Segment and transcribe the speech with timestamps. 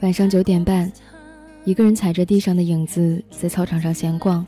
[0.00, 0.90] 晚上九点半，
[1.64, 4.46] 一个人踩着地上的影子在操场上闲逛，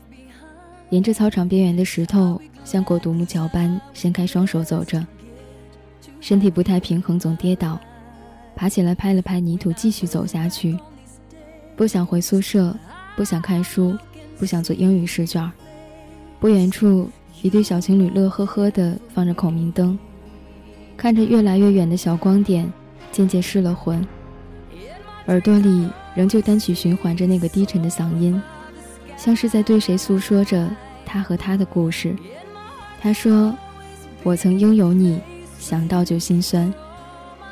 [0.91, 5.05] 沿着操场边缘的石头，像过独木桥般伸开双手走着，
[6.21, 7.77] 身体不太平衡，总跌倒，
[8.55, 10.79] 爬起来拍了拍泥土，继续走下去。
[11.75, 12.73] 不想回宿舍，
[13.17, 13.93] 不想看书，
[14.39, 15.51] 不想做英语试卷。
[16.39, 17.09] 不远处，
[17.41, 19.99] 一对小情侣乐呵呵地放着孔明灯，
[20.95, 22.71] 看着越来越远的小光点，
[23.11, 24.01] 渐渐失了魂。
[25.27, 28.41] 耳朵里仍旧单曲循环着那个低沉的嗓音，
[29.17, 30.69] 像是在对谁诉说着
[31.05, 32.15] 他和他的故事。
[32.99, 33.55] 他说
[34.23, 35.19] ：“我曾拥有你，
[35.59, 36.73] 想到就心酸。”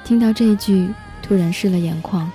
[0.04, 0.88] 听到这句，
[1.22, 2.30] 突然湿了眼眶。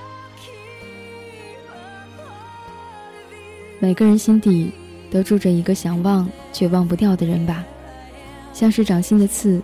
[3.80, 4.70] 每个人心底
[5.10, 7.64] 都住着一个想忘却忘不掉的人吧，
[8.52, 9.60] 像是掌心的刺，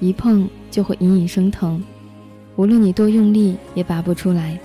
[0.00, 1.82] 一碰就会隐隐生疼，
[2.56, 4.58] 无论你多用力也拔不出来。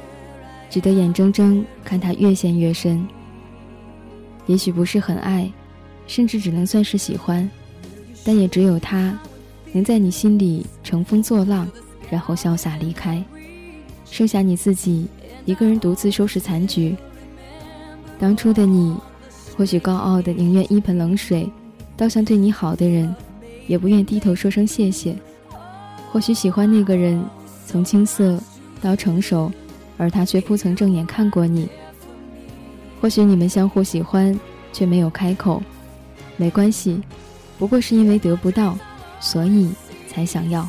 [0.73, 3.07] 只得眼睁睁看他越陷越深。
[4.47, 5.47] 也许不是很爱，
[6.07, 7.47] 甚至只能算是喜欢，
[8.25, 9.15] 但也只有他，
[9.71, 11.69] 能在你心里乘风作浪，
[12.09, 13.23] 然后潇洒离开，
[14.09, 15.05] 剩下你自己
[15.45, 16.95] 一个人独自收拾残局。
[18.17, 18.97] 当初的你，
[19.55, 21.47] 或许高傲的宁愿一盆冷水
[21.95, 23.15] 倒向对你好的人，
[23.67, 25.15] 也不愿低头说声谢谢。
[26.11, 27.23] 或许喜欢那个人，
[27.67, 28.41] 从青涩
[28.81, 29.51] 到成熟。
[29.97, 31.67] 而他却不曾正眼看过你。
[33.01, 34.39] 或许你们相互喜欢，
[34.71, 35.61] 却没有开口，
[36.37, 37.01] 没关系，
[37.59, 38.77] 不过是因为得不到，
[39.19, 39.69] 所以
[40.07, 40.67] 才想要。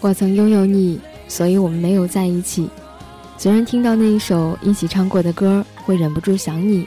[0.00, 2.70] 我曾拥有你，所以我们没有在一起。
[3.36, 6.84] 虽然听到那一首一起唱过的歌，会忍不住想你；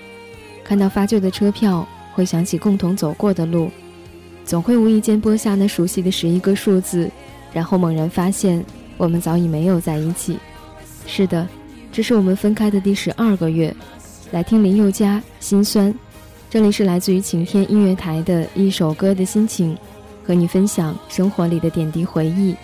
[0.63, 3.69] 看到发旧的车票，会想起共同走过的路。
[4.45, 7.09] 总会无意间拨下那熟悉的十一个数字，
[7.53, 8.63] 然后猛然发现，
[8.97, 10.37] 我们早已没有在一起。
[11.05, 11.47] 是的，
[11.91, 13.73] 这是我们分开的第十二个月。
[14.31, 15.93] 来听林宥嘉《心酸》，
[16.49, 19.77] 这里是来自于晴天音乐台的一首歌的心情，
[20.25, 22.55] 和你分享生活里的点滴回忆。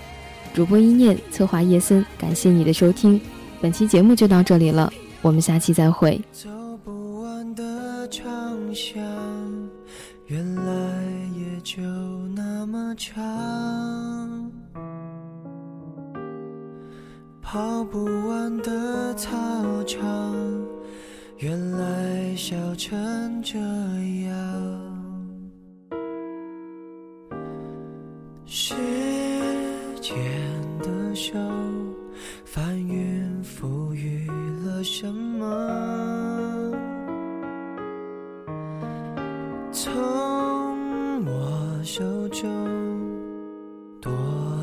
[0.54, 3.22] 主播一念，策划叶森，感谢你的收听。
[3.62, 4.92] 本期节目就到这里了，
[5.22, 6.20] 我们下期再会。
[6.32, 6.50] 走
[6.84, 8.26] 不完的长
[8.74, 9.04] 巷，
[11.72, 11.84] 就
[12.36, 14.52] 那么长，
[17.44, 19.30] 跑不完的操
[19.84, 20.36] 场，
[21.38, 24.36] 原来笑成这样。
[28.48, 28.74] 时
[30.02, 30.18] 间
[30.80, 31.38] 的手
[32.46, 34.28] 翻云覆雨
[34.66, 36.29] 了什么？
[42.42, 42.48] 就
[44.00, 44.10] 夺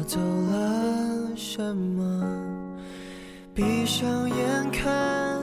[0.06, 2.24] 走了什么？
[3.54, 5.42] 闭上眼看，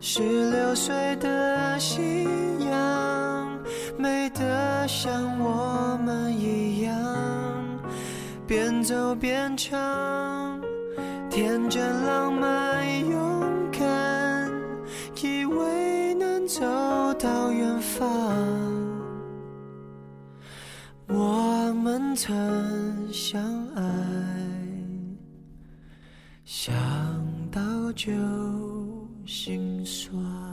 [0.00, 2.24] 十六岁的夕
[2.70, 3.60] 阳，
[3.98, 6.94] 美得像我们一样，
[8.46, 10.58] 边走边唱，
[11.28, 14.50] 天真浪漫勇敢，
[15.22, 16.62] 以为能走
[17.18, 18.91] 到远方。
[22.14, 23.42] 曾相
[23.74, 23.82] 爱，
[26.44, 26.74] 想
[27.50, 28.12] 到就
[29.24, 30.51] 心酸。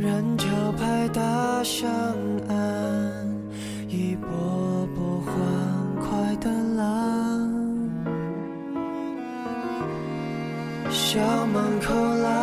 [0.00, 0.46] 人潮
[0.78, 1.20] 拍打
[1.64, 1.90] 上
[2.48, 2.54] 岸，
[3.88, 5.34] 一波波欢
[5.98, 7.50] 快的浪。
[10.88, 11.92] 校门口
[12.22, 12.37] 来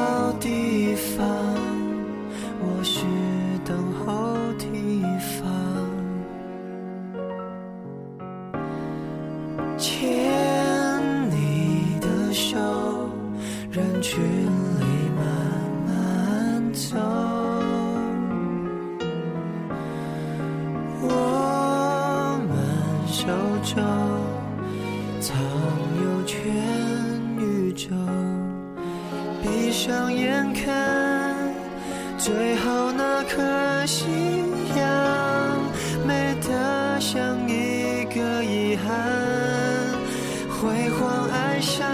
[23.65, 23.81] 宙，
[25.19, 25.35] 藏
[26.03, 26.37] 有全
[27.39, 27.89] 宇宙。
[29.41, 31.35] 闭上眼看，
[32.15, 34.05] 最后那颗夕
[34.77, 34.85] 阳，
[36.05, 38.85] 美得像一个遗憾。
[40.51, 41.87] 辉煌爱上，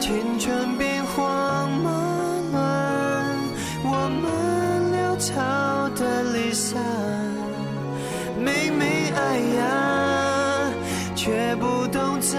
[0.00, 1.90] 青春兵荒马
[2.52, 3.36] 乱，
[3.84, 4.24] 我们
[4.94, 5.30] 潦草
[5.94, 6.82] 的离散，
[8.38, 9.81] 明明爱呀。
[11.62, 12.36] 不懂怎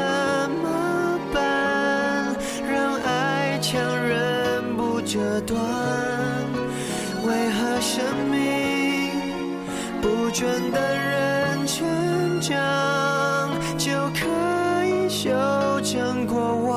[0.62, 2.36] 么办，
[2.70, 5.58] 让爱强忍不折断。
[7.25, 9.10] 为何生命
[10.02, 11.88] 不准的人成
[12.42, 14.28] 长，就可
[14.86, 15.31] 以修
[15.81, 16.75] 正过往？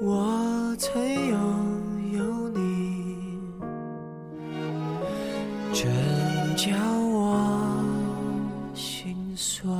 [0.00, 1.38] 我曾拥
[2.14, 3.38] 有你，
[5.74, 5.86] 真
[6.56, 7.05] 叫。
[9.36, 9.75] sua